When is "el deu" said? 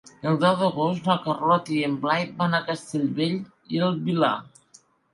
0.29-0.55